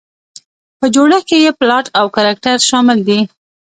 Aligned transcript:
په 0.79 0.85
جوړښت 0.95 1.23
کې 1.29 1.37
یې 1.45 1.51
پلاټ 1.59 1.85
او 1.99 2.05
کرکټر 2.15 2.55
شامل 2.69 2.99
دي. 3.07 3.19